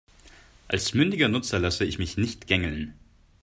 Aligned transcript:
Als 0.67 0.95
mündiger 0.95 1.27
Nutzer 1.27 1.59
lasse 1.59 1.85
ich 1.85 1.99
mich 1.99 2.17
nicht 2.17 2.47
gängeln. 2.47 2.95